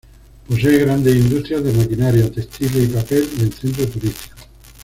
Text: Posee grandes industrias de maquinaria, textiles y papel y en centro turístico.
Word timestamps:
Posee 0.47 0.79
grandes 0.79 1.15
industrias 1.15 1.63
de 1.63 1.73
maquinaria, 1.73 2.31
textiles 2.31 2.85
y 2.85 2.87
papel 2.87 3.29
y 3.37 3.43
en 3.43 3.51
centro 3.51 3.87
turístico. 3.87 4.35